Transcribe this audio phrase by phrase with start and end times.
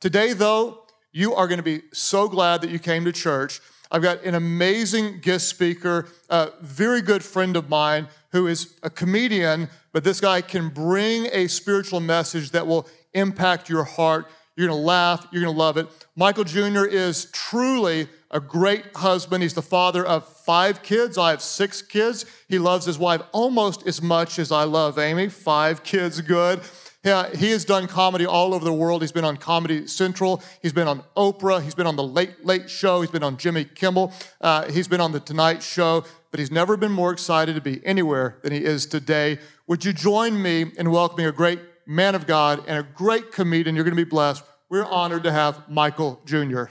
[0.00, 3.60] Today, though, you are going to be so glad that you came to church.
[3.90, 8.88] I've got an amazing guest speaker, a very good friend of mine who is a
[8.88, 14.26] comedian, but this guy can bring a spiritual message that will impact your heart.
[14.56, 15.86] You're gonna laugh, you're gonna love it.
[16.16, 16.86] Michael Jr.
[16.86, 19.42] is truly a great husband.
[19.42, 21.18] He's the father of five kids.
[21.18, 22.24] I have six kids.
[22.48, 25.28] He loves his wife almost as much as I love Amy.
[25.28, 26.60] Five kids, good.
[27.02, 29.00] Yeah, he has done comedy all over the world.
[29.00, 30.42] He's been on Comedy Central.
[30.60, 31.62] He's been on Oprah.
[31.62, 33.00] He's been on The Late Late Show.
[33.00, 34.12] He's been on Jimmy Kimmel.
[34.38, 36.04] Uh, he's been on The Tonight Show.
[36.30, 39.38] But he's never been more excited to be anywhere than he is today.
[39.66, 43.74] Would you join me in welcoming a great man of God and a great comedian?
[43.74, 44.44] You're going to be blessed.
[44.68, 46.64] We're honored to have Michael Jr.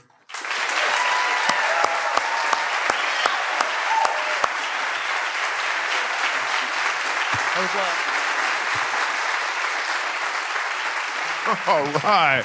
[11.66, 12.44] All right.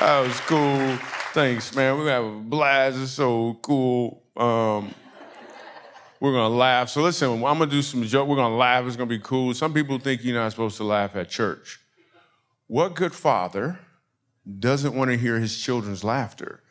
[0.00, 0.96] That was cool.
[1.32, 1.96] Thanks, man.
[1.96, 2.98] We're gonna have a blast.
[2.98, 4.24] It's so cool.
[4.36, 4.92] Um,
[6.18, 6.88] we're gonna laugh.
[6.88, 8.26] So listen, I'm gonna do some joke.
[8.26, 8.84] We're gonna laugh.
[8.84, 9.54] It's gonna be cool.
[9.54, 11.78] Some people think you're not supposed to laugh at church.
[12.66, 13.78] What good father
[14.58, 16.64] doesn't want to hear his children's laughter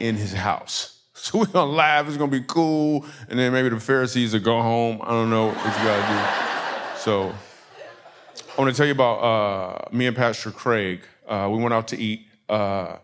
[0.00, 0.98] in his house?
[1.14, 2.08] So we're gonna laugh.
[2.08, 3.06] It's gonna be cool.
[3.28, 4.98] And then maybe the Pharisees will go home.
[5.04, 6.98] I don't know what you gotta do.
[6.98, 7.32] So
[8.34, 11.02] I want to tell you about uh, me and Pastor Craig.
[11.26, 12.96] Uh, we went out to eat, uh,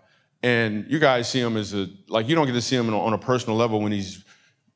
[0.43, 2.95] and you guys see him as a like you don't get to see him on
[2.95, 4.25] a, on a personal level when he's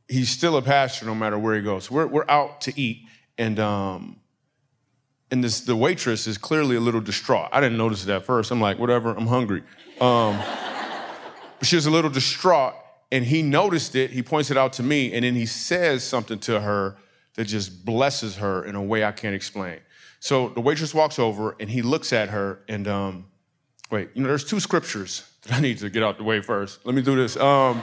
[0.09, 1.91] he's still a pastor no matter where he goes.
[1.91, 3.07] We're we're out to eat,
[3.39, 4.21] and um,
[5.31, 7.49] and this the waitress is clearly a little distraught.
[7.53, 8.51] I didn't notice it at first.
[8.51, 9.63] I'm like, whatever, I'm hungry.
[10.01, 10.41] Um,
[11.63, 12.75] she was a little distraught,
[13.11, 14.11] and he noticed it.
[14.11, 16.97] He points it out to me, and then he says something to her
[17.35, 19.81] that just blesses her in a way I can't explain.
[20.21, 23.27] So the waitress walks over, and he looks at her, and um,
[23.93, 26.85] wait, you know, there's two scriptures that I need to get out the way first.
[26.85, 27.37] Let me do this.
[27.37, 27.83] Um,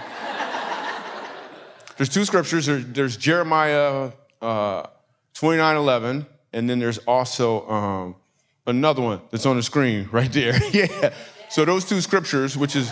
[1.98, 2.66] there's two scriptures.
[2.66, 4.88] There, there's Jeremiah uh,
[5.36, 8.16] 29 11, and then there's also um,
[8.66, 10.60] another one that's on the screen right there.
[10.74, 11.14] yeah.
[11.48, 12.92] So those two scriptures, which is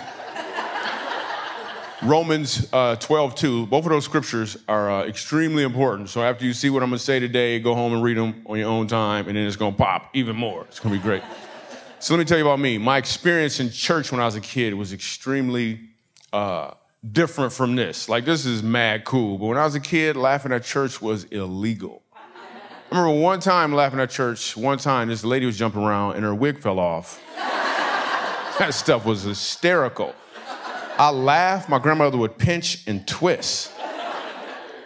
[2.03, 6.09] Romans uh, 12, 2, both of those scriptures are uh, extremely important.
[6.09, 8.43] So after you see what I'm going to say today, go home and read them
[8.45, 10.65] on your own time, and then it's going to pop even more.
[10.65, 11.23] It's going to be great.
[11.99, 12.77] So let me tell you about me.
[12.77, 15.79] My experience in church when I was a kid was extremely
[16.31, 16.71] uh,
[17.11, 18.07] different from this.
[18.07, 19.39] Like, this is mad cool.
[19.39, 22.03] But when I was a kid, laughing at church was illegal.
[22.13, 26.23] I remember one time laughing at church, one time this lady was jumping around and
[26.23, 27.19] her wig fell off.
[27.35, 30.13] that stuff was hysterical.
[30.99, 33.71] I laughed, my grandmother would pinch and twist.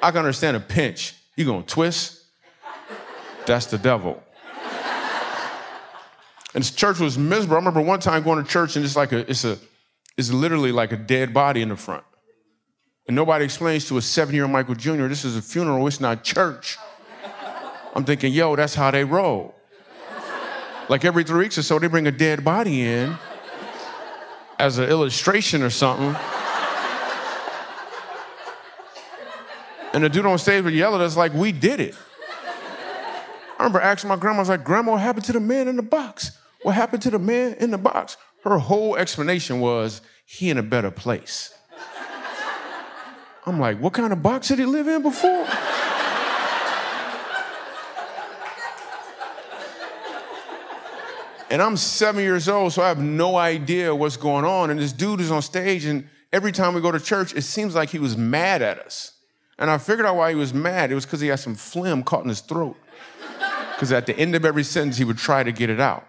[0.02, 1.16] I can understand a pinch.
[1.36, 2.24] You gonna twist?
[3.46, 4.24] That's the devil.
[6.54, 7.56] And this church was miserable.
[7.56, 9.58] I remember one time going to church and it's like a, it's a,
[10.18, 12.04] it's literally like a dead body in the front.
[13.08, 16.78] And nobody explains to a seven-year-old Michael Jr., this is a funeral, it's not church.
[17.96, 19.56] I'm thinking, yo, that's how they roll.
[20.90, 23.18] Like every three weeks or so, they bring a dead body in
[24.60, 26.16] as an illustration or something.
[29.94, 31.96] And the dude on stage would yell at us like we did it.
[33.58, 35.76] I remember asking my grandma, I was like, Grandma, what happened to the man in
[35.76, 36.38] the box?
[36.64, 38.18] What happened to the man in the box?
[38.44, 41.54] Her whole explanation was, he in a better place.
[43.46, 45.48] I'm like, what kind of box did he live in before?
[51.50, 54.70] And I'm seven years old, so I have no idea what's going on.
[54.70, 57.76] And this dude is on stage, and every time we go to church, it seems
[57.76, 59.14] like he was mad at us.
[59.60, 60.92] And I figured out why he was mad.
[60.92, 62.78] It was because he had some phlegm caught in his throat.
[63.74, 66.08] Because at the end of every sentence, he would try to get it out.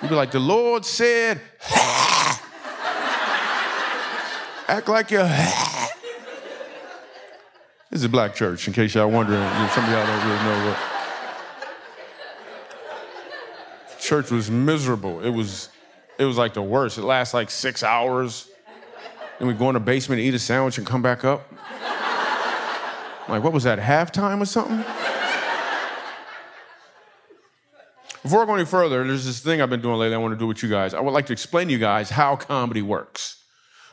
[0.00, 1.40] He'd be like, The Lord said,
[4.68, 5.24] act like you're.
[7.90, 9.42] this is a black church, in case y'all wondering.
[9.70, 10.78] Some of y'all don't really know what.
[14.10, 15.20] church was miserable.
[15.20, 15.68] It was,
[16.18, 16.98] it was like the worst.
[16.98, 18.48] It lasts like six hours.
[19.38, 21.48] Then we go in the basement, eat a sandwich, and come back up.
[23.28, 24.84] like, what was that, halftime or something?
[28.22, 30.38] Before I go any further, there's this thing I've been doing lately I want to
[30.38, 30.92] do with you guys.
[30.92, 33.42] I would like to explain to you guys how comedy works.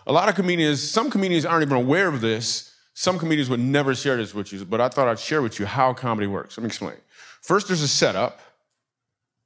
[0.06, 2.74] A lot of comedians, some comedians aren't even aware of this.
[2.94, 5.66] Some comedians would never share this with you, but I thought I'd share with you
[5.66, 6.58] how comedy works.
[6.58, 6.96] Let me explain.
[7.42, 8.40] First, there's a setup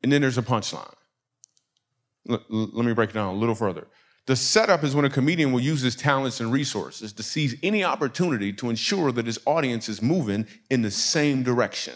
[0.01, 0.94] and then there's a punchline.
[2.30, 3.88] L- let me break it down a little further.
[4.25, 7.84] The setup is when a comedian will use his talents and resources to seize any
[7.84, 11.95] opportunity to ensure that his audience is moving in the same direction.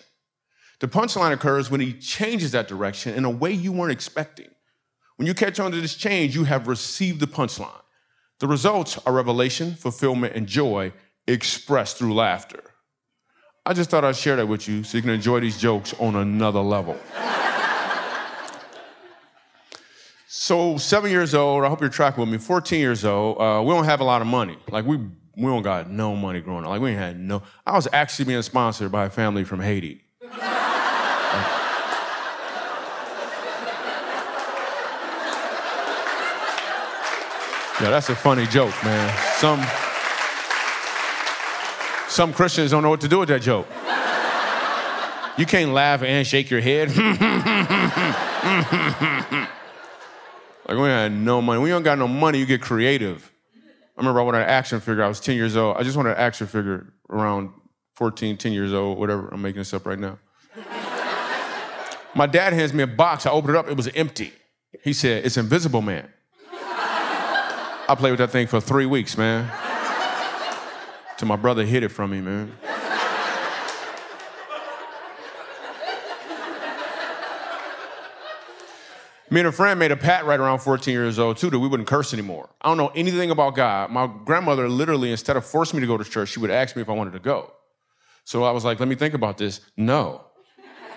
[0.80, 4.50] The punchline occurs when he changes that direction in a way you weren't expecting,
[5.18, 7.82] When you catch on to this change, you have received the punchline.
[8.40, 10.92] The results are revelation, fulfillment, and joy
[11.26, 12.62] expressed through laughter.
[13.66, 16.16] I just thought I'd share that with you so you can enjoy these jokes on
[16.16, 16.98] another level.
[20.28, 23.74] so, seven years old, I hope you're tracking with me, 14 years old, uh, we
[23.74, 24.58] don't have a lot of money.
[24.70, 26.70] Like, we, we don't got no money growing up.
[26.70, 27.42] Like, we ain't had no.
[27.66, 30.05] I was actually being sponsored by a family from Haiti.
[37.82, 39.14] Yeah, that's a funny joke, man.
[39.38, 39.62] Some
[42.08, 43.68] some Christians don't know what to do with that joke.
[45.38, 46.88] You can't laugh and shake your head.
[50.68, 51.62] like we had no money.
[51.62, 53.30] You don't got no money, you get creative.
[53.98, 55.04] I remember I wanted an action figure.
[55.04, 55.76] I was 10 years old.
[55.76, 57.50] I just wanted an action figure around
[57.96, 59.28] 14, 10 years old, whatever.
[59.28, 60.18] I'm making this up right now.
[62.16, 63.26] My dad hands me a box.
[63.26, 63.68] I opened it up.
[63.68, 64.32] It was empty.
[64.84, 66.08] He said, It's Invisible Man.
[67.88, 69.52] I played with that thing for three weeks, man.
[71.18, 72.52] Till my brother hid it from me, man.
[79.30, 81.68] Me and a friend made a pact right around 14 years old, too, that we
[81.68, 82.50] wouldn't curse anymore.
[82.62, 83.92] I don't know anything about God.
[83.92, 86.82] My grandmother literally, instead of forcing me to go to church, she would ask me
[86.82, 87.52] if I wanted to go.
[88.24, 89.62] So I was like, let me think about this.
[89.78, 90.26] No.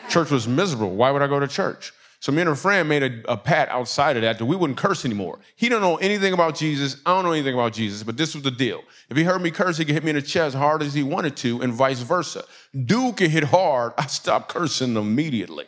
[0.08, 0.94] Church was miserable.
[0.94, 1.92] Why would I go to church?
[2.20, 4.76] So me and a friend made a, a pat outside of that that we wouldn't
[4.76, 5.38] curse anymore.
[5.54, 7.00] He don't know anything about Jesus.
[7.06, 8.82] I don't know anything about Jesus, but this was the deal.
[9.08, 10.94] If he heard me curse, he could hit me in the chest as hard as
[10.94, 12.44] he wanted to, and vice versa.
[12.84, 13.92] Dude could hit hard.
[13.96, 15.66] I stopped cursing immediately.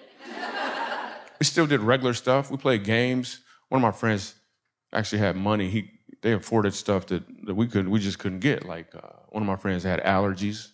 [1.38, 2.50] we still did regular stuff.
[2.50, 3.40] We played games.
[3.68, 4.34] One of my friends
[4.92, 5.70] actually had money.
[5.70, 5.90] He
[6.22, 8.66] they afforded stuff that, that we could we just couldn't get.
[8.66, 10.72] Like uh, one of my friends had allergies.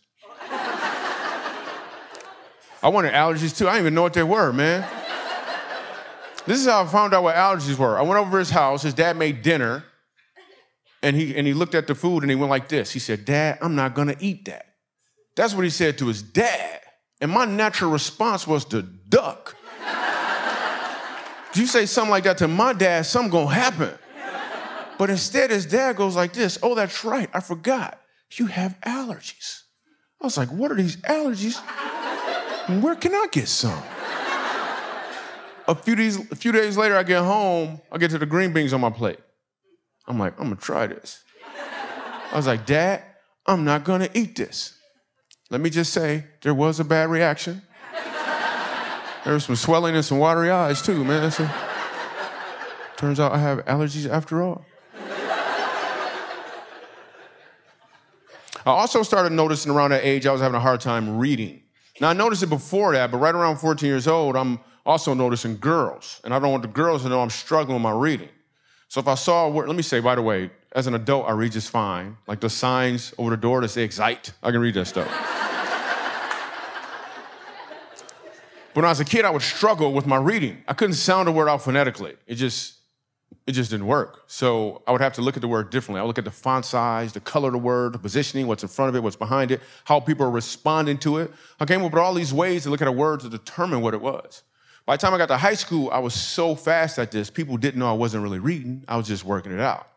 [2.82, 3.68] I wanted allergies too.
[3.68, 4.86] I didn't even know what they were, man.
[6.46, 7.98] This is how I found out what allergies were.
[7.98, 8.82] I went over his house.
[8.82, 9.84] His dad made dinner,
[11.02, 12.92] and he and he looked at the food and he went like this.
[12.92, 14.66] He said, "Dad, I'm not gonna eat that."
[15.34, 16.80] That's what he said to his dad.
[17.20, 19.56] And my natural response was to duck.
[21.54, 23.98] you say something like that to my dad, something gonna happen.
[24.98, 26.58] But instead, his dad goes like this.
[26.62, 27.28] Oh, that's right.
[27.34, 28.00] I forgot.
[28.32, 29.62] You have allergies.
[30.20, 31.60] I was like, what are these allergies?
[32.82, 33.82] Where can I get some?
[35.68, 38.52] A few days, a few days later, I get home, I get to the green
[38.52, 39.18] beans on my plate.
[40.06, 41.22] I'm like, I'm gonna try this.
[42.32, 43.02] I was like, Dad,
[43.46, 44.78] I'm not gonna eat this.
[45.50, 47.62] Let me just say, there was a bad reaction.
[49.24, 51.32] There was some swelling and some watery eyes too, man.
[52.96, 54.64] Turns out I have allergies after all.
[58.64, 61.62] I also started noticing around that age I was having a hard time reading.
[62.00, 65.58] Now I noticed it before that, but right around 14 years old, I'm also noticing
[65.58, 68.28] girls, and I don't want the girls to know I'm struggling with my reading.
[68.88, 71.28] So if I saw a word, let me say, by the way, as an adult,
[71.28, 72.16] I read just fine.
[72.28, 75.08] Like the signs over the door that say excite, I can read that stuff.
[78.68, 80.62] but when I was a kid, I would struggle with my reading.
[80.68, 82.14] I couldn't sound a word out phonetically.
[82.28, 82.74] It just,
[83.44, 84.22] it just didn't work.
[84.28, 85.98] So I would have to look at the word differently.
[85.98, 88.62] I would look at the font size, the color of the word, the positioning, what's
[88.62, 91.32] in front of it, what's behind it, how people are responding to it.
[91.58, 93.94] I came up with all these ways to look at a word to determine what
[93.94, 94.44] it was.
[94.86, 97.56] By the time I got to high school, I was so fast at this, people
[97.56, 98.84] didn't know I wasn't really reading.
[98.86, 99.88] I was just working it out.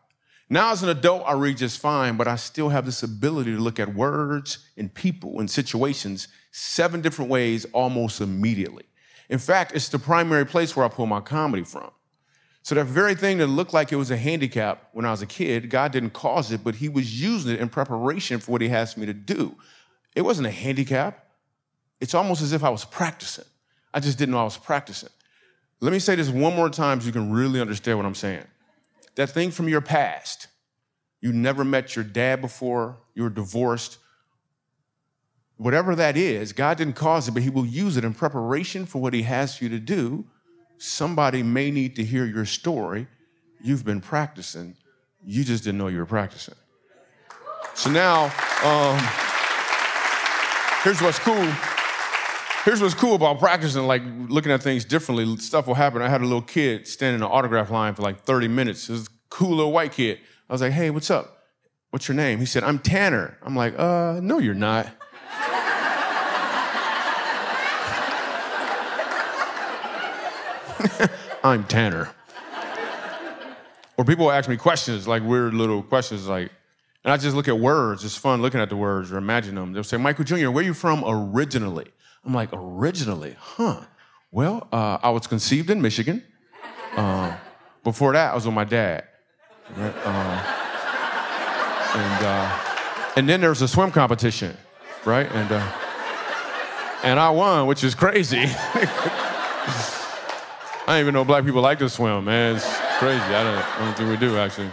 [0.52, 3.60] Now, as an adult, I read just fine, but I still have this ability to
[3.60, 8.82] look at words and people and situations seven different ways almost immediately.
[9.28, 11.92] In fact, it's the primary place where I pull my comedy from.
[12.62, 15.26] So, that very thing that looked like it was a handicap when I was a
[15.26, 18.68] kid, God didn't cause it, but He was using it in preparation for what He
[18.68, 19.56] asked me to do.
[20.16, 21.26] It wasn't a handicap,
[22.00, 23.44] it's almost as if I was practicing.
[23.92, 25.08] I just didn't know I was practicing.
[25.80, 28.44] Let me say this one more time so you can really understand what I'm saying.
[29.16, 30.48] That thing from your past,
[31.20, 33.98] you never met your dad before, you were divorced.
[35.56, 39.00] Whatever that is, God didn't cause it, but He will use it in preparation for
[39.00, 40.26] what He has for you to do.
[40.78, 43.06] Somebody may need to hear your story.
[43.62, 44.76] You've been practicing,
[45.22, 46.54] you just didn't know you were practicing.
[47.74, 48.24] So now,
[48.64, 48.98] um,
[50.82, 51.52] here's what's cool
[52.70, 55.36] Here's what's cool about practicing, like looking at things differently.
[55.38, 56.02] Stuff will happen.
[56.02, 58.86] I had a little kid standing in an autograph line for like 30 minutes.
[58.86, 60.20] This cool little white kid.
[60.48, 61.46] I was like, hey, what's up?
[61.90, 62.38] What's your name?
[62.38, 63.36] He said, I'm Tanner.
[63.42, 64.86] I'm like, uh, no, you're not.
[71.42, 72.14] I'm Tanner.
[73.96, 76.52] Or people ask me questions, like weird little questions, like,
[77.02, 78.04] and I just look at words.
[78.04, 79.72] It's fun looking at the words or imagine them.
[79.72, 81.88] They'll say, Michael Jr., where are you from originally?
[82.24, 83.80] I'm like, originally, huh?
[84.30, 86.22] Well, uh, I was conceived in Michigan.
[86.96, 87.36] Uh,
[87.82, 89.04] Before that, I was with my dad.
[89.76, 89.94] Right?
[90.04, 90.56] Uh,
[91.96, 92.58] and, uh,
[93.16, 94.56] and then there was a swim competition,
[95.04, 95.30] right?
[95.32, 95.72] And, uh,
[97.02, 98.44] and I won, which is crazy.
[100.86, 102.56] I didn't even know black people like to swim, man.
[102.56, 102.66] It's
[102.98, 103.20] crazy.
[103.22, 104.70] I don't, I don't think we do, actually.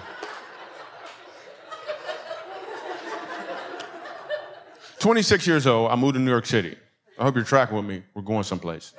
[5.00, 6.76] 26 years old, I moved to New York City.
[7.20, 8.04] I hope you're tracking with me.
[8.14, 8.94] We're going someplace.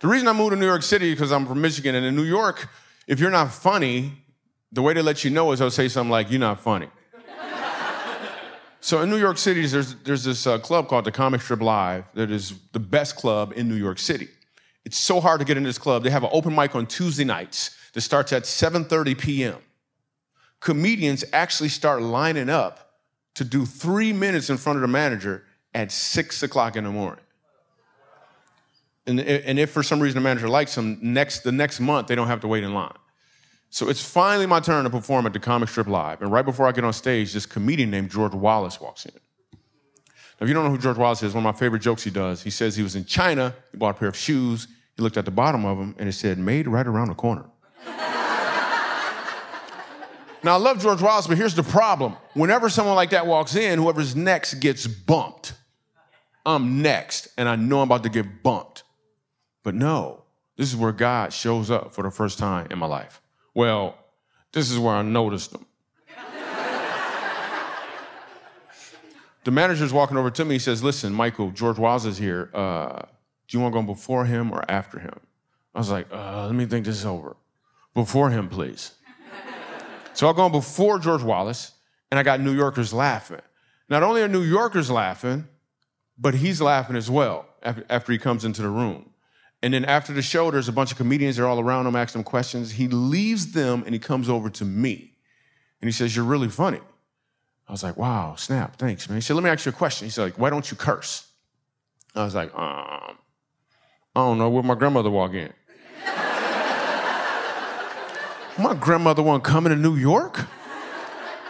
[0.00, 2.16] the reason I moved to New York City is because I'm from Michigan, and in
[2.16, 2.68] New York,
[3.06, 4.12] if you're not funny,
[4.72, 6.88] the way to let you know is they'll say something like, You're not funny.
[8.80, 12.04] so in New York City, there's, there's this uh, club called the Comic Strip Live
[12.14, 14.28] that is the best club in New York City.
[14.86, 16.04] It's so hard to get in this club.
[16.04, 19.56] They have an open mic on Tuesday nights that starts at 7:30 p.m.
[20.60, 22.94] Comedians actually start lining up
[23.34, 27.24] to do three minutes in front of the manager at six o'clock in the morning.
[29.06, 32.14] And, and if for some reason the manager likes them, next the next month they
[32.14, 32.94] don't have to wait in line.
[33.74, 36.22] So it's finally my turn to perform at the Comic Strip Live.
[36.22, 39.12] And right before I get on stage, this comedian named George Wallace walks in.
[39.12, 42.10] Now, if you don't know who George Wallace is, one of my favorite jokes he
[42.10, 45.16] does, he says he was in China, he bought a pair of shoes, he looked
[45.16, 47.46] at the bottom of them, and it said, made right around the corner.
[50.44, 52.16] now, I love George Wallace, but here's the problem.
[52.34, 55.54] Whenever someone like that walks in, whoever's next gets bumped.
[56.46, 58.82] I'm next, and I know I'm about to get bumped.
[59.62, 60.24] But no,
[60.56, 63.20] this is where God shows up for the first time in my life.
[63.54, 63.96] Well,
[64.52, 65.66] this is where I noticed him.
[69.44, 70.56] the manager's walking over to me.
[70.56, 72.50] He says, Listen, Michael, George Wallace is here.
[72.52, 73.00] Uh,
[73.48, 75.18] do you want to go before him or after him?
[75.74, 77.36] I was like, uh, Let me think this over.
[77.94, 78.92] Before him, please.
[80.12, 81.72] so I go before George Wallace,
[82.10, 83.40] and I got New Yorkers laughing.
[83.88, 85.46] Not only are New Yorkers laughing,
[86.18, 89.10] but he's laughing as well after he comes into the room.
[89.62, 92.20] And then after the show, there's a bunch of comedians, they're all around him, asking
[92.20, 92.72] him questions.
[92.72, 95.12] He leaves them and he comes over to me.
[95.80, 96.80] And he says, You're really funny.
[97.68, 99.16] I was like, wow, snap, thanks, man.
[99.16, 100.06] He said, let me ask you a question.
[100.06, 101.26] He said, like, why don't you curse?
[102.14, 103.18] I was like, um,
[104.14, 105.52] I don't know, where my grandmother walk in?
[108.58, 110.46] my grandmother wasn't coming to New York?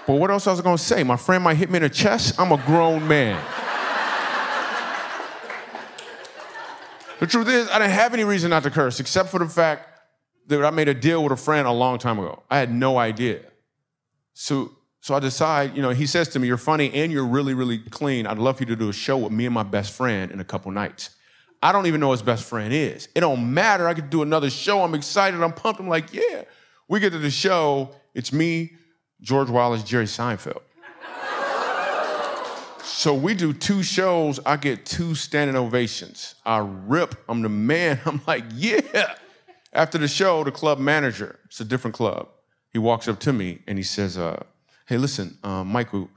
[0.06, 1.02] But what else was I was gonna say?
[1.02, 2.38] My friend might hit me in the chest.
[2.38, 3.42] I'm a grown man.
[7.20, 9.88] The truth is, I didn't have any reason not to curse, except for the fact
[10.48, 12.42] that I made a deal with a friend a long time ago.
[12.50, 13.40] I had no idea.
[14.34, 14.72] So
[15.04, 17.76] so I decide, you know, he says to me, You're funny and you're really, really
[17.76, 18.26] clean.
[18.26, 20.40] I'd love for you to do a show with me and my best friend in
[20.40, 21.10] a couple nights.
[21.62, 23.08] I don't even know his best friend is.
[23.14, 23.86] It don't matter.
[23.86, 24.82] I could do another show.
[24.82, 25.42] I'm excited.
[25.42, 25.78] I'm pumped.
[25.78, 26.44] I'm like, yeah.
[26.88, 27.94] We get to the show.
[28.14, 28.76] It's me,
[29.20, 30.62] George Wallace, Jerry Seinfeld.
[32.84, 34.38] So we do two shows.
[34.44, 36.34] I get two standing ovations.
[36.44, 37.14] I rip.
[37.28, 38.00] I'm the man.
[38.06, 39.14] I'm like, yeah.
[39.72, 42.28] After the show, the club manager, it's a different club,
[42.70, 44.42] he walks up to me and he says, uh,
[44.86, 46.08] hey, listen, uh, Michael, you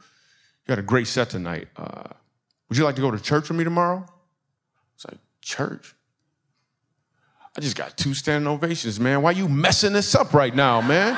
[0.67, 1.67] had a great set tonight.
[1.75, 2.09] Uh,
[2.69, 4.05] would you like to go to church with me tomorrow?
[4.95, 5.95] It's like, church?
[7.55, 9.23] I just got two standing ovations, man.
[9.23, 11.17] Why you messing this up right now, man?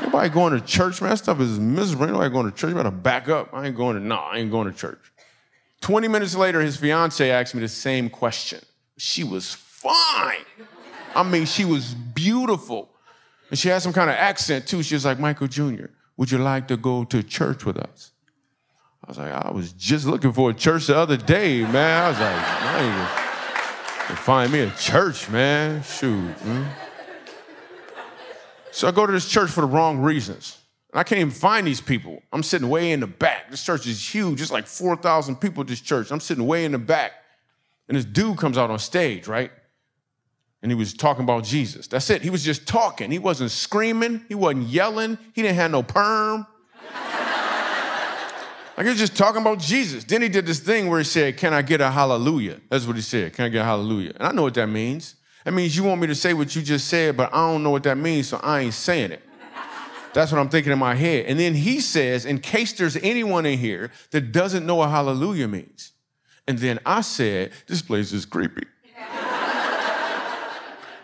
[0.00, 1.10] Nobody going to church, man.
[1.10, 2.06] That stuff is miserable.
[2.06, 2.70] Nobody going to church.
[2.70, 3.50] You better back up.
[3.52, 5.12] I ain't going to, no, I ain't going to church.
[5.80, 8.60] 20 minutes later, his fiance asked me the same question.
[8.96, 10.44] She was fine.
[11.14, 12.88] I mean, she was beautiful.
[13.50, 14.82] And she had some kind of accent too.
[14.82, 18.12] She was like, Michael Jr., would you like to go to church with us?
[19.04, 22.04] I was like, I was just looking for a church the other day, man.
[22.04, 25.82] I was like, ain't find me a church, man.
[25.82, 26.44] Shoot.
[26.44, 26.70] Man.
[28.72, 30.58] So I go to this church for the wrong reasons.
[30.92, 32.22] And I can't even find these people.
[32.32, 33.50] I'm sitting way in the back.
[33.50, 34.42] This church is huge.
[34.42, 36.10] It's like 4,000 people at this church.
[36.10, 37.12] I'm sitting way in the back.
[37.88, 39.50] And this dude comes out on stage, right?
[40.62, 41.88] and he was talking about Jesus.
[41.88, 42.22] That's it.
[42.22, 43.10] He was just talking.
[43.10, 44.24] He wasn't screaming.
[44.28, 45.18] He wasn't yelling.
[45.34, 46.46] He didn't have no perm.
[48.76, 50.04] like he was just talking about Jesus.
[50.04, 52.60] Then he did this thing where he said, Can I get a hallelujah?
[52.68, 53.32] That's what he said.
[53.32, 54.12] Can I get a hallelujah?
[54.14, 55.16] And I know what that means.
[55.44, 57.70] That means you want me to say what you just said, but I don't know
[57.70, 59.22] what that means, so I ain't saying it.
[60.12, 61.26] That's what I'm thinking in my head.
[61.26, 65.48] And then he says, in case there's anyone in here that doesn't know what hallelujah
[65.48, 65.92] means.
[66.46, 68.66] And then I said, this place is creepy.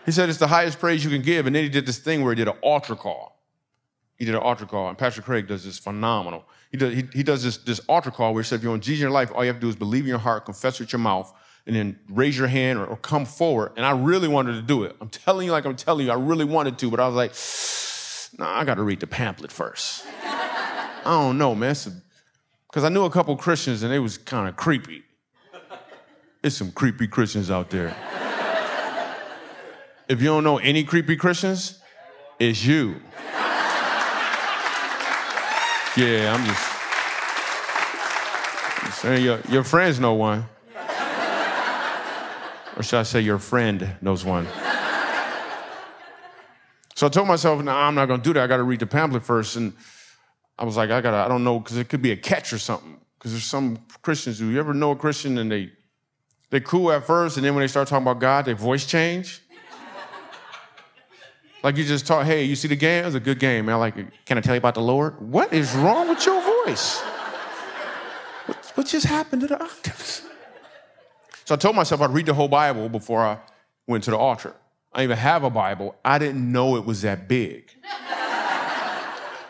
[0.05, 1.45] He said it's the highest praise you can give.
[1.45, 3.39] And then he did this thing where he did an altar call.
[4.19, 6.43] He did an altar call, and Pastor Craig does this phenomenal.
[6.71, 8.83] He does, he, he does this, this altar call where he said, if you want
[8.83, 10.79] Jesus in your life, all you have to do is believe in your heart, confess
[10.79, 11.31] with your mouth,
[11.65, 13.73] and then raise your hand or, or, come forward.
[13.77, 14.95] And I really wanted to do it.
[14.99, 18.39] I'm telling you, like I'm telling you, I really wanted to, but I was like,
[18.39, 20.05] nah, I got to read the pamphlet first.
[20.23, 21.75] I don't know, man.
[22.67, 25.03] Because I knew a couple Christians and they was kind of creepy.
[26.41, 27.95] There's some creepy Christians out there.
[30.07, 31.79] if you don't know any creepy Christians,
[32.39, 33.01] it's you.
[35.97, 36.71] yeah, I'm just,
[38.85, 40.45] just saying your, your friends know one.
[42.79, 44.47] Or should I say your friend knows one?
[46.95, 48.41] So I told myself, no, nah, I'm not gonna do that.
[48.43, 49.57] I gotta read the pamphlet first.
[49.57, 49.73] And
[50.57, 52.57] I was like, I gotta, I don't know, because it could be a catch or
[52.57, 52.97] something.
[53.17, 55.71] Because there's some Christians who you ever know a Christian and they
[56.51, 59.41] they cool at first, and then when they start talking about God, their voice change.
[61.63, 63.03] like you just talk, hey, you see the game?
[63.03, 63.79] It was a good game, man.
[63.79, 63.95] Like.
[64.25, 65.19] Can I tell you about the Lord?
[65.19, 66.99] What is wrong with your voice?
[68.45, 70.28] What, what just happened to the octaves?
[71.49, 73.39] So I told myself I'd read the whole Bible before I
[73.87, 74.53] went to the altar.
[74.93, 75.95] I didn't even have a Bible.
[76.05, 77.71] I didn't know it was that big.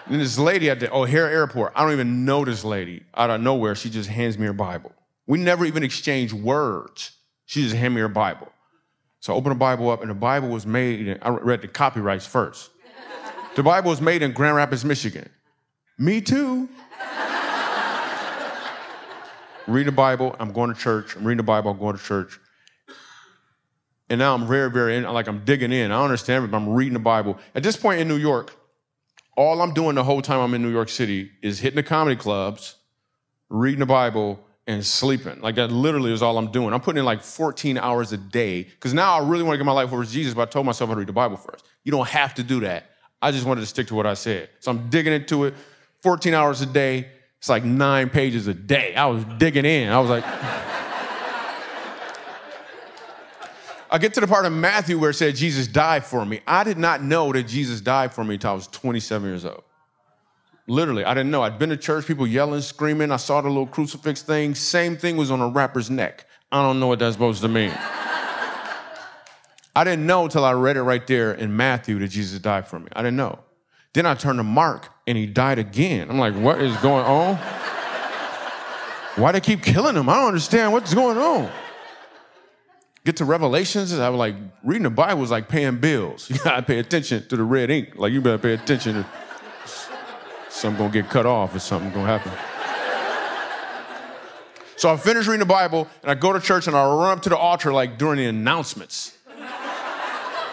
[0.05, 3.03] and this lady at the oh, O'Hare Airport, I don't even know this lady.
[3.15, 4.93] Out of nowhere, she just hands me her Bible.
[5.27, 7.11] We never even exchanged words.
[7.47, 8.49] She just handed me her Bible.
[9.19, 12.25] So I opened the Bible up, and the Bible was made, I read the copyrights
[12.25, 12.71] first.
[13.57, 15.27] The Bible was made in Grand Rapids, Michigan.
[15.97, 16.69] Me too.
[19.71, 21.15] Reading the Bible, I'm going to church.
[21.15, 22.39] I'm reading the Bible, I'm going to church.
[24.09, 25.91] And now I'm very, very, in, like I'm digging in.
[25.91, 27.37] I understand, but I'm reading the Bible.
[27.53, 28.55] At this point in New York,
[29.37, 32.15] all I'm doing the whole time I'm in New York City is hitting the comedy
[32.15, 32.75] clubs,
[33.49, 35.41] reading the Bible, and sleeping.
[35.41, 36.73] Like that literally is all I'm doing.
[36.73, 39.65] I'm putting in like 14 hours a day because now I really want to get
[39.65, 41.65] my life over to Jesus, but I told myself I'd read the Bible first.
[41.83, 42.91] You don't have to do that.
[43.21, 44.49] I just wanted to stick to what I said.
[44.59, 45.55] So I'm digging into it
[46.03, 47.07] 14 hours a day.
[47.39, 48.95] It's like nine pages a day.
[48.95, 49.89] I was digging in.
[49.89, 50.25] I was like,
[53.91, 56.41] I get to the part of Matthew where it said Jesus died for me.
[56.45, 59.63] I did not know that Jesus died for me until I was 27 years old.
[60.67, 61.41] Literally, I didn't know.
[61.41, 63.09] I'd been to church, people yelling, screaming.
[63.11, 64.53] I saw the little crucifix thing.
[64.53, 66.27] Same thing was on a rapper's neck.
[66.51, 67.71] I don't know what that's supposed to mean.
[69.75, 72.79] I didn't know until I read it right there in Matthew that Jesus died for
[72.79, 72.89] me.
[72.93, 73.39] I didn't know.
[73.93, 76.09] Then I turned to Mark and he died again.
[76.09, 77.35] I'm like, what is going on?
[79.15, 80.07] Why they keep killing him?
[80.07, 81.51] I don't understand what's going on.
[83.05, 86.29] Get to Revelations, I was like, reading the Bible was like paying bills.
[86.33, 87.95] You gotta pay attention to the red ink.
[87.95, 89.05] Like you better pay attention to
[90.49, 92.31] something gonna get cut off or something gonna happen.
[94.75, 97.23] So I finish reading the Bible and I go to church and I run up
[97.23, 99.17] to the altar like during the announcements.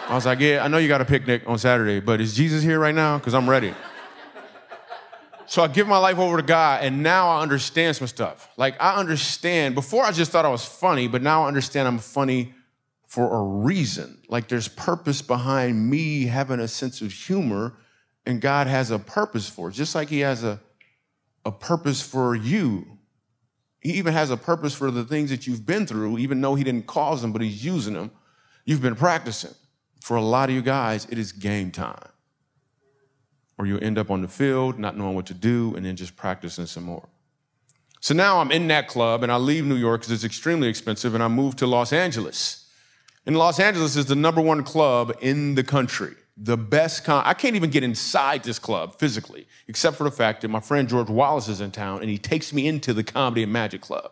[0.09, 2.63] I was like, yeah, I know you got a picnic on Saturday, but is Jesus
[2.63, 3.17] here right now?
[3.17, 3.73] Because I'm ready.
[5.47, 8.49] So I give my life over to God, and now I understand some stuff.
[8.55, 11.99] Like, I understand, before I just thought I was funny, but now I understand I'm
[11.99, 12.53] funny
[13.05, 14.17] for a reason.
[14.29, 17.73] Like, there's purpose behind me having a sense of humor,
[18.25, 20.59] and God has a purpose for it, just like He has a,
[21.45, 22.85] a purpose for you.
[23.81, 26.63] He even has a purpose for the things that you've been through, even though He
[26.63, 28.11] didn't cause them, but He's using them.
[28.63, 29.53] You've been practicing.
[30.01, 32.09] For a lot of you guys, it is game time
[33.57, 36.15] or you'll end up on the field not knowing what to do and then just
[36.15, 37.07] practicing some more.
[37.99, 41.15] So now I'm in that club and I leave New York because it's extremely expensive
[41.15, 42.69] and I move to Los Angeles.
[43.25, 46.15] And Los Angeles is the number one club in the country.
[46.37, 50.41] The best con- I can't even get inside this club physically, except for the fact
[50.41, 53.41] that my friend George Wallace is in town and he takes me into the Comedy
[53.41, 54.11] and Magic Club.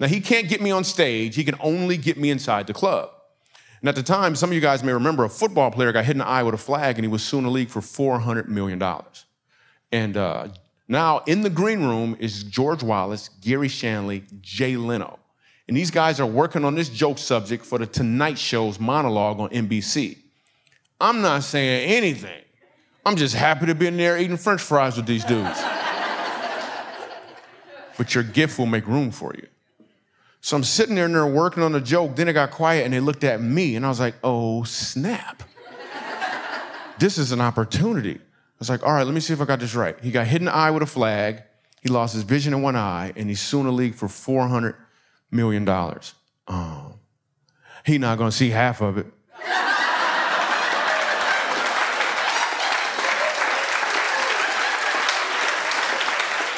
[0.00, 3.10] Now, he can't get me on stage, he can only get me inside the club.
[3.80, 6.12] And at the time, some of you guys may remember a football player got hit
[6.12, 8.82] in the eye with a flag and he was suing the league for $400 million.
[9.90, 10.48] And uh,
[10.86, 15.18] now in the green room is George Wallace, Garry Shandling, Jay Leno.
[15.66, 19.50] And these guys are working on this joke subject for the Tonight Show's monologue on
[19.50, 20.18] NBC.
[21.00, 22.42] I'm not saying anything.
[23.06, 25.62] I'm just happy to be in there eating french fries with these dudes.
[27.96, 29.46] but your gift will make room for you.
[30.40, 32.16] So I'm sitting there and they're working on a joke.
[32.16, 35.42] Then it got quiet and they looked at me and I was like, oh, snap.
[36.98, 38.16] this is an opportunity.
[38.16, 39.98] I was like, all right, let me see if I got this right.
[40.00, 41.42] He got hit in the eye with a flag.
[41.82, 44.76] He lost his vision in one eye and he's suing the league for $400
[45.30, 45.68] million.
[46.48, 46.94] Oh,
[47.84, 49.06] he not going to see half of it.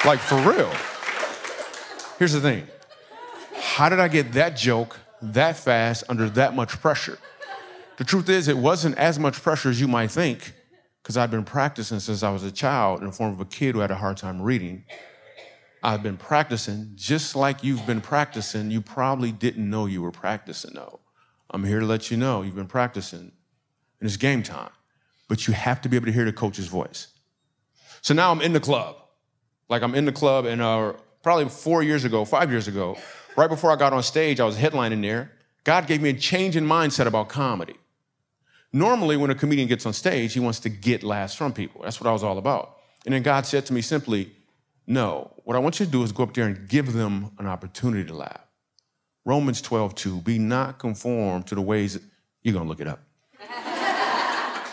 [0.04, 0.70] like for real.
[2.18, 2.66] Here's the thing
[3.72, 7.18] how did I get that joke that fast under that much pressure?
[7.96, 10.52] The truth is, it wasn't as much pressure as you might think,
[11.02, 13.74] because I'd been practicing since I was a child in the form of a kid
[13.74, 14.84] who had a hard time reading.
[15.82, 18.70] I've been practicing just like you've been practicing.
[18.70, 21.00] You probably didn't know you were practicing, though.
[21.48, 23.32] I'm here to let you know you've been practicing, and
[24.02, 24.70] it's game time.
[25.28, 27.08] But you have to be able to hear the coach's voice.
[28.02, 28.96] So now I'm in the club.
[29.70, 32.98] Like I'm in the club, and uh, probably four years ago, five years ago,
[33.36, 35.32] right before I got on stage, I was headlining there.
[35.64, 37.76] God gave me a change in mindset about comedy.
[38.72, 41.82] Normally, when a comedian gets on stage, he wants to get laughs from people.
[41.82, 42.78] That's what I was all about.
[43.04, 44.32] And then God said to me simply,
[44.86, 47.46] No, what I want you to do is go up there and give them an
[47.46, 48.40] opportunity to laugh.
[49.24, 52.02] Romans 12, 2, be not conformed to the ways, that,
[52.42, 53.00] you're gonna look it up.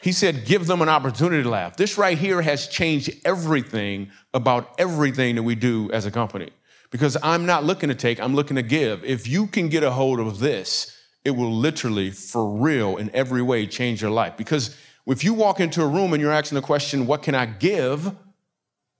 [0.00, 1.76] he said, give them an opportunity to laugh.
[1.76, 6.50] This right here has changed everything about everything that we do as a company.
[6.90, 9.04] Because I'm not looking to take, I'm looking to give.
[9.04, 13.42] If you can get a hold of this, it will literally, for real, in every
[13.42, 14.36] way, change your life.
[14.36, 14.76] Because
[15.06, 18.14] if you walk into a room and you're asking the question, What can I give?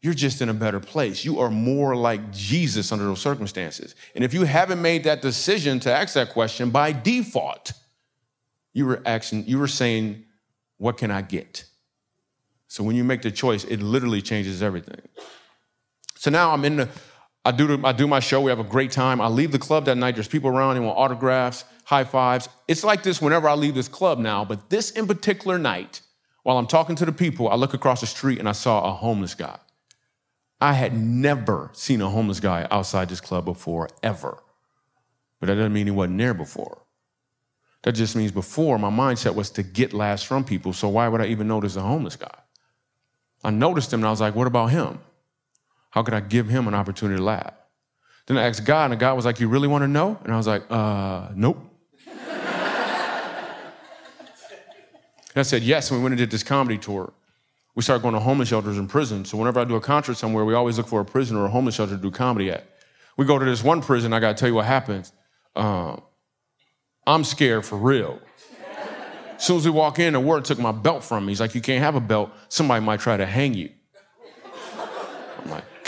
[0.03, 1.24] you're just in a better place.
[1.24, 3.94] You are more like Jesus under those circumstances.
[4.14, 7.72] And if you haven't made that decision to ask that question by default,
[8.72, 10.24] you were asking, you were saying,
[10.79, 11.64] What can I get?
[12.68, 15.00] So when you make the choice, it literally changes everything.
[16.14, 16.88] So now I'm in the
[17.44, 18.40] I do, I do my show.
[18.40, 19.20] We have a great time.
[19.20, 20.14] I leave the club that night.
[20.14, 20.74] There's people around.
[20.74, 22.48] They want autographs, high fives.
[22.68, 24.44] It's like this whenever I leave this club now.
[24.44, 26.03] But this in particular night,
[26.42, 28.92] while I'm talking to the people, I look across the street and I saw a
[28.92, 29.59] homeless guy.
[30.61, 34.42] I had never seen a homeless guy outside this club before, ever.
[35.38, 36.83] But that doesn't mean he wasn't there before.
[37.83, 40.74] That just means before my mindset was to get laughs from people.
[40.74, 42.38] So why would I even notice a homeless guy?
[43.42, 45.00] I noticed him and I was like, what about him?
[45.90, 47.53] How could I give him an opportunity to laugh?
[48.26, 50.18] Then I asked God, and God was like, You really want to know?
[50.22, 51.59] And I was like, uh, nope.
[52.07, 52.16] and
[55.37, 55.90] I said, Yes.
[55.90, 57.12] And we went and did this comedy tour.
[57.74, 59.31] We started going to homeless shelters and prisons.
[59.31, 61.48] So whenever I do a concert somewhere, we always look for a prison or a
[61.48, 62.66] homeless shelter to do comedy at.
[63.16, 65.12] We go to this one prison, I gotta tell you what happens.
[65.55, 65.96] Uh,
[67.07, 68.20] I'm scared for real.
[69.37, 71.33] As soon as we walk in, the ward took my belt from me.
[71.33, 72.31] He's like, You can't have a belt.
[72.48, 73.70] Somebody might try to hang you.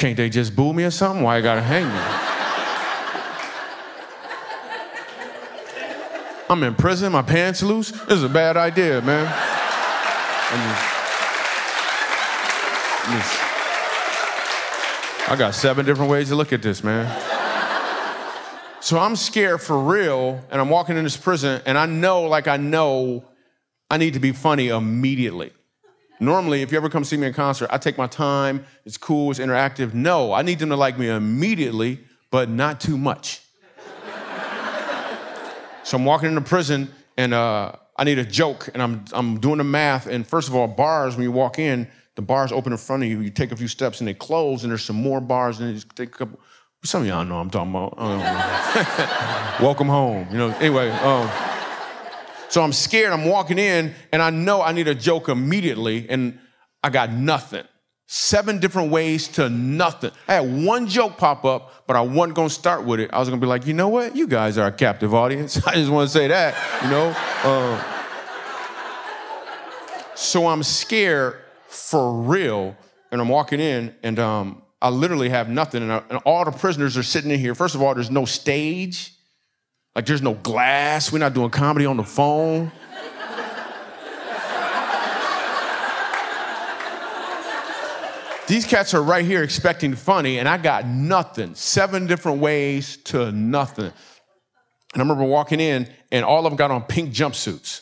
[0.03, 1.23] Can't they just boo me or something?
[1.23, 2.01] Why I gotta hang me?
[6.51, 7.93] I'm in prison, my pants loose.
[7.93, 9.33] This is a bad idea, man.
[15.29, 17.07] I got seven different ways to look at this, man.
[18.81, 22.49] So I'm scared for real, and I'm walking in this prison, and I know, like
[22.49, 23.25] I know,
[23.88, 25.53] I need to be funny immediately.
[26.22, 29.32] Normally, if you ever come see me in concert, I take my time, it's cool,
[29.32, 29.92] it's interactive.
[29.92, 31.98] No, I need them to like me immediately,
[32.30, 33.40] but not too much.
[35.82, 39.58] so I'm walking into prison and uh, I need a joke, and I'm, I'm doing
[39.58, 40.06] the math.
[40.06, 43.08] And first of all, bars, when you walk in, the bars open in front of
[43.08, 45.74] you, you take a few steps and they close, and there's some more bars, and
[45.74, 46.38] you take a couple.
[46.85, 47.98] Some of y'all know I'm talking about.
[49.61, 50.28] Welcome home.
[50.30, 50.90] You know, anyway.
[50.90, 51.52] Um,
[52.53, 53.15] so I'm scared.
[53.15, 56.38] I'm walking in and I know I need a joke immediately and
[56.85, 57.65] I got nothing.
[58.07, 60.11] Seven different ways to nothing.
[60.29, 63.09] I had one joke pop up, but I wasn't gonna start with it.
[63.11, 64.15] I was gonna be like, you know what?
[64.15, 65.67] You guys are a captive audience.
[65.67, 67.15] I just wanna say that, you know?
[67.43, 67.83] Uh,
[70.15, 71.38] so I'm scared
[71.69, 72.77] for real,
[73.11, 76.53] and I'm walking in, and um, I literally have nothing, and, I, and all the
[76.53, 77.55] prisoners are sitting in here.
[77.55, 79.12] First of all, there's no stage.
[79.94, 81.12] Like there's no glass.
[81.12, 82.72] We're not doing comedy on the phone.
[88.48, 91.55] These cats are right here expecting funny, and I got nothing.
[91.55, 93.87] Seven different ways to nothing.
[93.87, 93.94] And
[94.94, 97.81] I remember walking in, and all of them got on pink jumpsuits.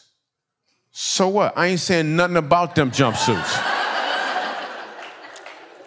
[0.92, 1.58] So what?
[1.58, 3.66] I ain't saying nothing about them jumpsuits.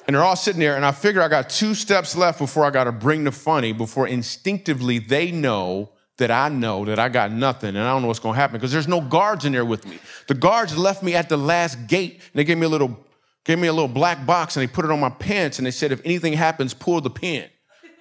[0.05, 2.69] and they're all sitting there, and I figure I got two steps left before I
[2.69, 7.31] got to bring the funny, before instinctively they know that I know that I got
[7.31, 9.87] nothing and I don't know what's gonna happen because there's no guards in there with
[9.87, 9.97] me.
[10.27, 12.97] The guards left me at the last gate and they gave me a little,
[13.43, 15.71] gave me a little black box and they put it on my pants and they
[15.71, 17.49] said, if anything happens, pull the pin.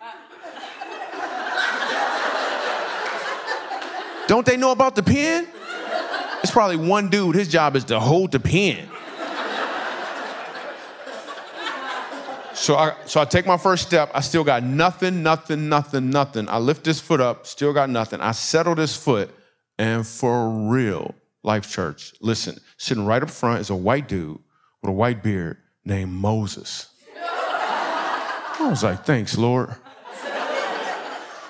[4.28, 5.46] don't they know about the pin?
[6.42, 8.88] It's probably one dude, his job is to hold the pin.
[12.62, 14.12] So I, so I take my first step.
[14.14, 16.48] I still got nothing, nothing, nothing, nothing.
[16.48, 18.20] I lift this foot up, still got nothing.
[18.20, 19.34] I settle this foot,
[19.78, 24.38] and for real, Life Church, listen, sitting right up front is a white dude
[24.80, 26.86] with a white beard named Moses.
[27.16, 29.74] I was like, thanks, Lord.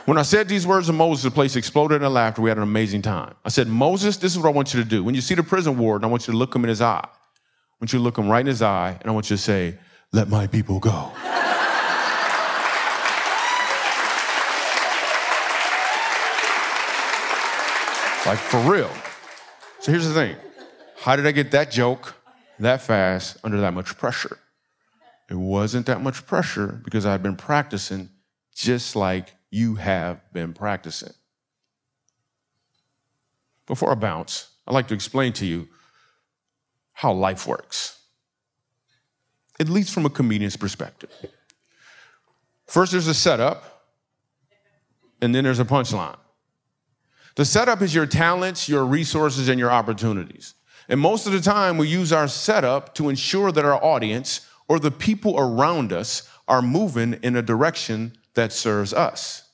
[0.06, 2.40] When I said these words to Moses, the place exploded in laughter.
[2.40, 3.34] We had an amazing time.
[3.44, 5.04] I said, Moses, this is what I want you to do.
[5.04, 7.04] When you see the prison warden, I want you to look him in his eye.
[7.04, 9.42] I want you to look him right in his eye, and I want you to
[9.42, 9.74] say,
[10.12, 11.10] let my people go.
[18.26, 18.90] like for real.
[19.80, 20.36] So here's the thing
[20.96, 22.14] how did I get that joke
[22.58, 24.38] that fast under that much pressure?
[25.28, 28.10] It wasn't that much pressure because I'd been practicing
[28.54, 31.12] just like you have been practicing.
[33.66, 35.68] Before I bounce, I'd like to explain to you
[36.92, 37.98] how life works,
[39.62, 41.10] at least from a comedian's perspective.
[42.66, 43.86] First, there's a setup,
[45.20, 46.18] and then there's a punchline.
[47.36, 50.54] The setup is your talents, your resources, and your opportunities.
[50.88, 54.80] And most of the time, we use our setup to ensure that our audience or
[54.80, 59.48] the people around us are moving in a direction that serves us.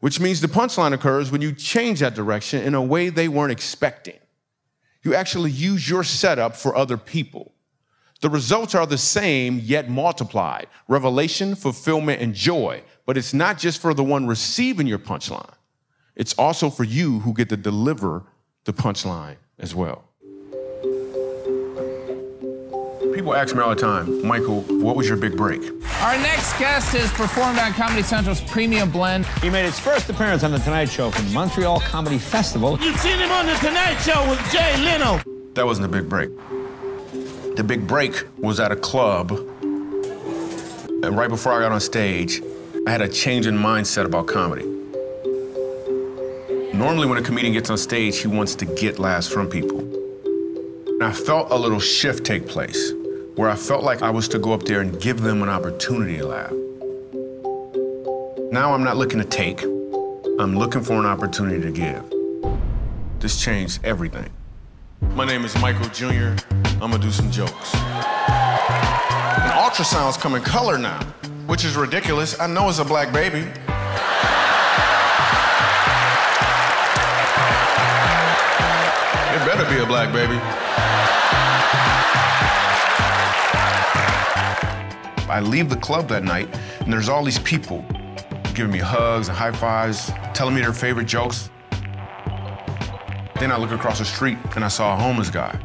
[0.00, 3.52] Which means the punchline occurs when you change that direction in a way they weren't
[3.52, 4.18] expecting.
[5.02, 7.52] You actually use your setup for other people.
[8.20, 12.82] The results are the same, yet multiplied revelation, fulfillment, and joy.
[13.06, 15.54] But it's not just for the one receiving your punchline,
[16.16, 18.24] it's also for you who get to deliver
[18.64, 20.04] the punchline as well.
[23.14, 25.62] People ask me all the time, Michael, what was your big break?
[26.00, 29.26] Our next guest has performed on Comedy Central's Premium Blend.
[29.42, 32.78] He made his first appearance on The Tonight Show from the Montreal Comedy Festival.
[32.80, 35.20] You've seen him on The Tonight Show with Jay Leno.
[35.54, 36.30] That wasn't a big break.
[37.60, 39.32] The big break was at a club.
[39.32, 42.40] And right before I got on stage,
[42.86, 44.64] I had a change in mindset about comedy.
[46.72, 49.80] Normally, when a comedian gets on stage, he wants to get laughs from people.
[49.80, 52.94] And I felt a little shift take place
[53.34, 56.16] where I felt like I was to go up there and give them an opportunity
[56.16, 56.52] to laugh.
[58.50, 59.62] Now I'm not looking to take,
[60.40, 63.20] I'm looking for an opportunity to give.
[63.20, 64.30] This changed everything.
[65.02, 66.36] My name is Michael Jr.
[66.80, 67.74] I'm gonna do some jokes.
[67.74, 67.82] And
[69.52, 71.00] ultrasounds come in color now,
[71.46, 72.38] which is ridiculous.
[72.38, 73.40] I know it's a black baby.
[73.40, 73.46] It
[79.46, 80.38] better be a black baby.
[85.30, 86.48] I leave the club that night,
[86.80, 87.84] and there's all these people
[88.54, 91.50] giving me hugs and high fives, telling me their favorite jokes.
[93.40, 95.58] Then I look across the street and I saw a homeless guy.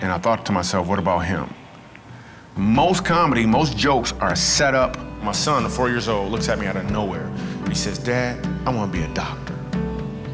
[0.00, 1.54] And I thought to myself, what about him?
[2.56, 4.98] Most comedy, most jokes are set up.
[5.22, 7.26] My son, four years old, looks at me out of nowhere.
[7.28, 9.54] And he says, Dad, I want to be a doctor.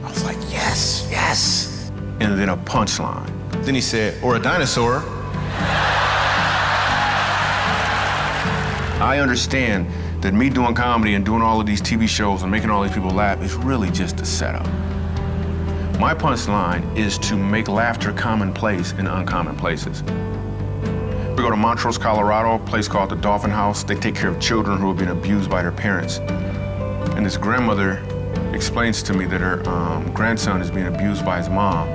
[0.03, 1.91] I was like, yes, yes.
[2.21, 3.31] And then a punchline.
[3.63, 5.03] Then he said, or a dinosaur.
[9.03, 9.87] I understand
[10.23, 12.95] that me doing comedy and doing all of these TV shows and making all these
[12.95, 14.67] people laugh is really just a setup.
[15.99, 20.03] My punchline is to make laughter commonplace in uncommon places.
[20.03, 23.85] We go to Montrose, Colorado, a place called the Dolphin House.
[23.85, 26.19] They take care of children who have been abused by their parents.
[26.19, 28.03] And this grandmother
[28.53, 31.89] explains to me that her um, grandson is being abused by his mom.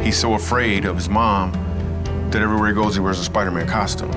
[0.00, 1.50] He's so afraid of his mom
[2.30, 4.12] that everywhere he goes, he wears a Spider Man costume.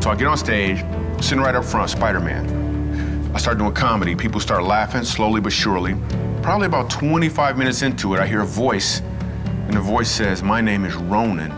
[0.00, 0.78] So I get on stage,
[1.22, 2.63] sitting right up front, Spider Man.
[3.34, 4.14] I start doing comedy.
[4.14, 5.96] People start laughing slowly but surely.
[6.40, 10.60] Probably about 25 minutes into it, I hear a voice, and the voice says, My
[10.60, 11.50] name is Ronan.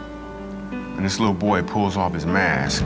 [0.72, 2.82] And this little boy pulls off his mask.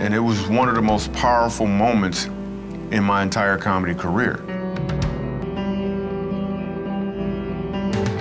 [0.00, 2.26] And it was one of the most powerful moments
[2.90, 4.44] in my entire comedy career.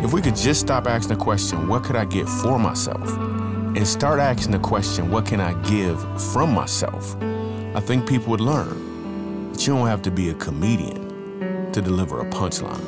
[0.02, 3.12] If we could just stop asking the question, what could I get for myself?
[3.18, 6.00] And start asking the question, what can I give
[6.32, 7.18] from myself?
[7.76, 12.20] I think people would learn that you don't have to be a comedian to deliver
[12.20, 12.84] a punchline.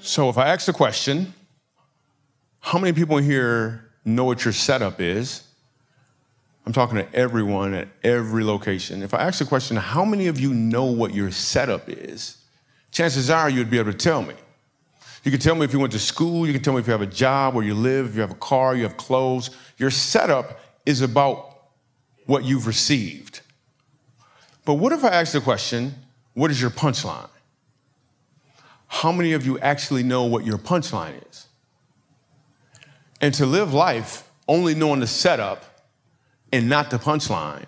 [0.00, 1.32] So if I ask the question,
[2.58, 5.44] how many people here know what your setup is?
[6.66, 9.04] I'm talking to everyone at every location.
[9.04, 12.38] If I ask the question, how many of you know what your setup is?
[12.90, 14.34] Chances are you'd be able to tell me.
[15.22, 16.92] You can tell me if you went to school, you can tell me if you
[16.92, 19.50] have a job, where you live, if you have a car, you have clothes.
[19.78, 21.49] Your setup is about
[22.30, 23.40] what you've received.
[24.64, 25.96] But what if I ask the question,
[26.34, 27.28] what is your punchline?
[28.86, 31.48] How many of you actually know what your punchline is?
[33.20, 35.82] And to live life only knowing the setup
[36.52, 37.64] and not the punchline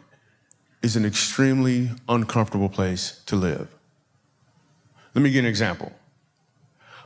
[0.80, 3.66] is an extremely uncomfortable place to live.
[5.12, 5.90] Let me give an example.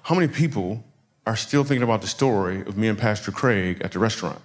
[0.03, 0.85] How many people
[1.27, 4.42] are still thinking about the story of me and Pastor Craig at the restaurant?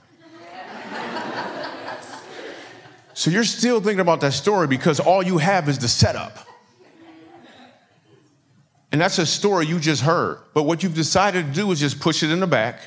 [3.21, 6.39] So you're still thinking about that story because all you have is the setup.
[8.91, 10.39] And that's a story you just heard.
[10.55, 12.79] But what you've decided to do is just push it in the back,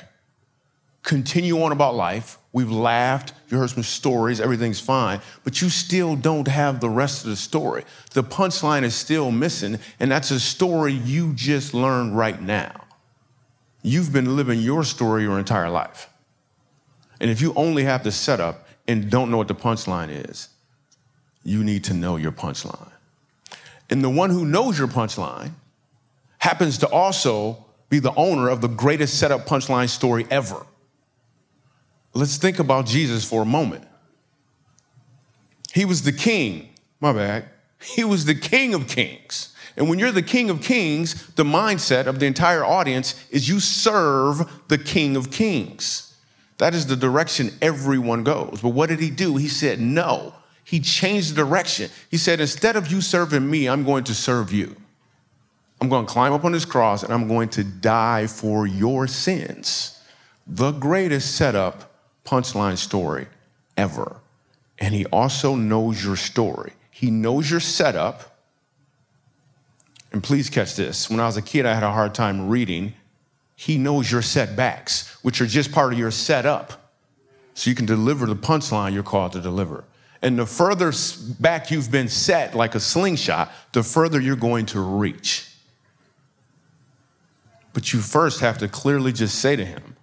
[1.03, 2.37] continue on about life.
[2.51, 7.23] We've laughed, you heard some stories, everything's fine, but you still don't have the rest
[7.23, 7.85] of the story.
[8.11, 12.83] The punchline is still missing, and that's a story you just learned right now.
[13.83, 16.09] You've been living your story your entire life.
[17.21, 20.49] And if you only have the setup and don't know what the punchline is,
[21.43, 22.91] you need to know your punchline.
[23.89, 25.51] And the one who knows your punchline
[26.39, 30.65] happens to also be the owner of the greatest setup punchline story ever.
[32.13, 33.85] Let's think about Jesus for a moment.
[35.73, 36.69] He was the king,
[36.99, 37.45] my bad.
[37.81, 39.53] He was the king of kings.
[39.75, 43.59] And when you're the king of kings, the mindset of the entire audience is you
[43.59, 46.14] serve the king of kings.
[46.57, 48.59] That is the direction everyone goes.
[48.61, 49.35] But what did he do?
[49.35, 50.33] He said, no.
[50.63, 51.91] He changed the direction.
[52.09, 54.75] He said, instead of you serving me, I'm going to serve you.
[55.81, 59.07] I'm going to climb up on this cross and I'm going to die for your
[59.07, 59.99] sins.
[60.47, 61.91] The greatest setup
[62.23, 63.27] punchline story
[63.77, 64.17] ever.
[64.79, 66.73] And he also knows your story.
[66.89, 68.37] He knows your setup.
[70.11, 71.09] And please catch this.
[71.09, 72.93] When I was a kid, I had a hard time reading.
[73.55, 76.91] He knows your setbacks, which are just part of your setup.
[77.53, 79.85] So you can deliver the punchline you're called to deliver.
[80.21, 80.91] And the further
[81.39, 85.49] back you've been set, like a slingshot, the further you're going to reach.
[87.73, 89.95] But you first have to clearly just say to him,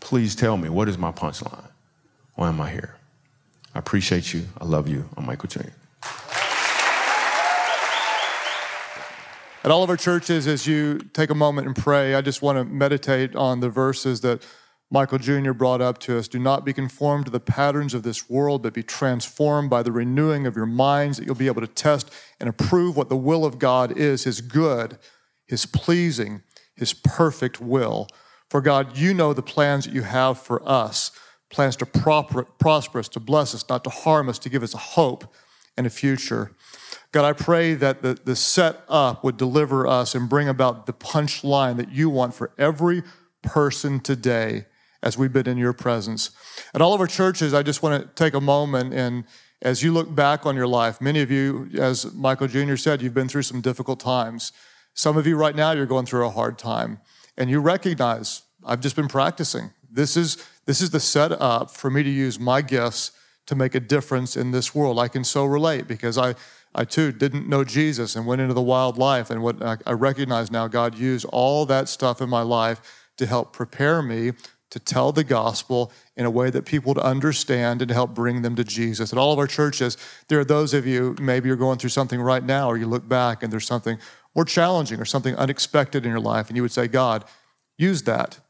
[0.00, 1.68] Please tell me, what is my punchline?
[2.34, 2.96] Why am I here?
[3.74, 4.46] I appreciate you.
[4.60, 5.08] I love you.
[5.16, 5.70] I'm Michael Jr.
[9.64, 12.58] At all of our churches, as you take a moment and pray, I just want
[12.58, 14.42] to meditate on the verses that
[14.90, 15.52] Michael Jr.
[15.52, 16.28] brought up to us.
[16.28, 19.90] Do not be conformed to the patterns of this world, but be transformed by the
[19.90, 23.46] renewing of your minds, that you'll be able to test and approve what the will
[23.46, 24.98] of God is, his good,
[25.46, 26.42] his pleasing,
[26.76, 28.06] his perfect will.
[28.50, 31.10] For God, you know the plans that you have for us
[31.48, 34.78] plans to prosper us, to bless us, not to harm us, to give us a
[34.78, 35.32] hope
[35.78, 36.52] and a future.
[37.14, 40.92] God, I pray that the, the set up would deliver us and bring about the
[40.92, 43.04] punchline that you want for every
[43.40, 44.66] person today
[45.00, 46.32] as we've been in your presence.
[46.74, 49.22] At all of our churches, I just want to take a moment and
[49.62, 52.74] as you look back on your life, many of you, as Michael Jr.
[52.74, 54.50] said, you've been through some difficult times.
[54.94, 56.98] Some of you right now, you're going through a hard time
[57.36, 59.70] and you recognize I've just been practicing.
[59.88, 63.12] This is, this is the setup for me to use my gifts
[63.46, 64.98] to make a difference in this world.
[64.98, 66.34] I can so relate because I,
[66.74, 69.30] I too didn't know Jesus and went into the wild life.
[69.30, 72.80] And what I, recognize now, God used all that stuff in my life
[73.16, 74.32] to help prepare me
[74.70, 78.42] to tell the gospel in a way that people would understand and to help bring
[78.42, 79.12] them to Jesus.
[79.12, 82.20] At all of our churches, there are those of you, maybe you're going through something
[82.20, 83.98] right now, or you look back and there's something
[84.34, 87.24] more challenging or something unexpected in your life, and you would say, God,
[87.78, 88.40] use that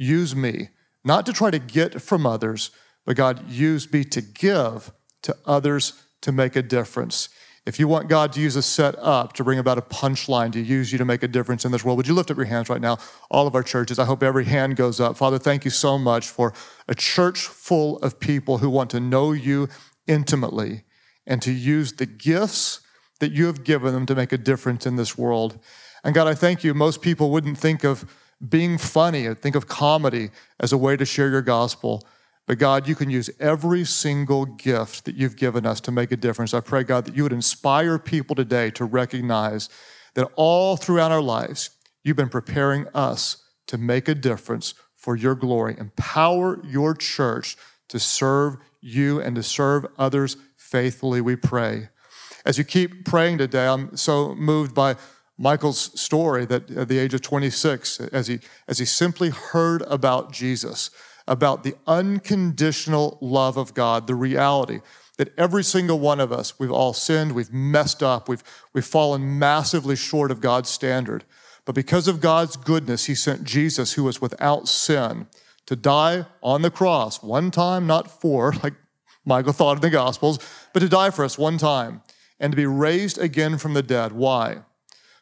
[0.00, 0.70] use me,
[1.04, 2.70] not to try to get from others,
[3.04, 7.28] but God, use me to give to others to make a difference.
[7.66, 10.60] If you want God to use a set up to bring about a punchline, to
[10.60, 12.70] use you to make a difference in this world, would you lift up your hands
[12.70, 12.98] right now?
[13.30, 15.16] All of our churches, I hope every hand goes up.
[15.16, 16.54] Father, thank you so much for
[16.88, 19.68] a church full of people who want to know you
[20.06, 20.84] intimately
[21.26, 22.80] and to use the gifts
[23.20, 25.58] that you have given them to make a difference in this world.
[26.02, 26.72] And God, I thank you.
[26.72, 28.10] Most people wouldn't think of
[28.48, 32.02] being funny, think of comedy as a way to share your gospel.
[32.50, 36.16] But God, you can use every single gift that you've given us to make a
[36.16, 36.52] difference.
[36.52, 39.68] I pray, God, that you would inspire people today to recognize
[40.14, 41.70] that all throughout our lives,
[42.02, 45.76] you've been preparing us to make a difference for your glory.
[45.78, 47.56] Empower your church
[47.88, 51.88] to serve you and to serve others faithfully, we pray.
[52.44, 54.96] As you keep praying today, I'm so moved by
[55.38, 60.32] Michael's story that at the age of 26, as he, as he simply heard about
[60.32, 60.90] Jesus,
[61.30, 64.80] about the unconditional love of God, the reality
[65.16, 68.42] that every single one of us, we've all sinned, we've messed up, we've,
[68.74, 71.24] we've fallen massively short of God's standard.
[71.64, 75.26] But because of God's goodness, he sent Jesus, who was without sin,
[75.64, 78.74] to die on the cross one time, not four, like
[79.24, 80.38] Michael thought in the Gospels,
[80.74, 82.02] but to die for us one time
[82.38, 84.12] and to be raised again from the dead.
[84.12, 84.62] Why?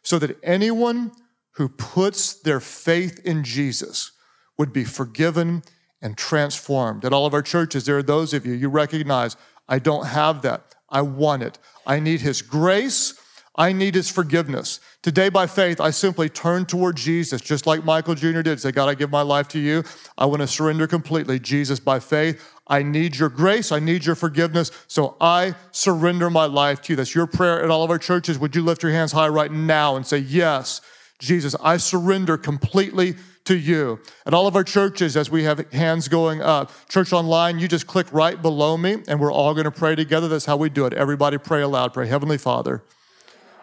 [0.09, 1.13] so that anyone
[1.53, 4.13] who puts their faith in Jesus
[4.57, 5.63] would be forgiven
[6.03, 7.05] and transformed.
[7.05, 9.37] At all of our churches, there are those of you, you recognize,
[9.69, 10.75] I don't have that.
[10.89, 11.59] I want it.
[11.87, 13.15] I need His grace.
[13.57, 14.81] I need His forgiveness.
[15.03, 18.43] Today, by faith, I simply turn toward Jesus, just like Michael Jr.
[18.43, 18.61] did.
[18.61, 19.83] Say, God, I give my life to you.
[20.17, 21.39] I want to surrender completely.
[21.39, 23.73] Jesus, by faith, I need your grace.
[23.73, 24.71] I need your forgiveness.
[24.87, 26.97] So I surrender my life to you.
[26.97, 28.39] That's your prayer at all of our churches.
[28.39, 30.81] Would you lift your hands high right now and say, Yes,
[31.19, 33.17] Jesus, I surrender completely
[33.49, 33.99] to you.
[34.27, 37.87] At all of our churches, as we have hands going up, church online, you just
[37.87, 40.29] click right below me and we're all going to pray together.
[40.29, 40.93] That's how we do it.
[40.93, 41.95] Everybody pray aloud.
[41.95, 42.83] Pray, Heavenly Father,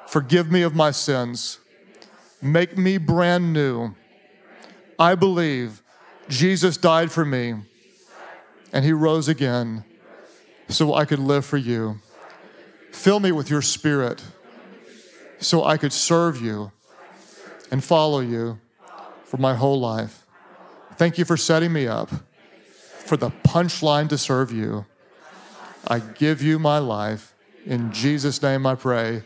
[0.07, 1.59] forgive me of my sins,
[2.41, 3.93] make me brand new.
[4.97, 5.83] I believe
[6.29, 7.53] Jesus died for me
[8.73, 9.83] and he rose again.
[10.67, 11.99] so I could live for you.
[12.91, 14.23] Fill me with your spirit
[15.37, 16.71] so I could serve you
[17.69, 18.59] and follow you
[19.25, 20.25] for my whole life.
[20.95, 22.09] Thank you for setting me up
[23.05, 24.85] for the punchline to serve you.
[25.87, 27.33] I give you my life.
[27.65, 29.23] In Jesus' name I pray.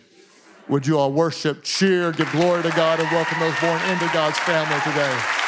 [0.67, 4.37] Would you all worship, cheer, give glory to God, and welcome those born into God's
[4.39, 5.38] family today?